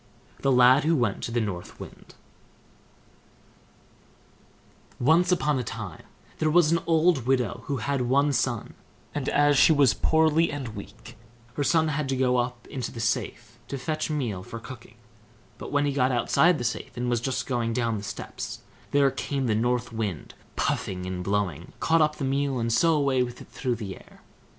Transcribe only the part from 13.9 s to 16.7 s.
meal for cooking; but when he got outside the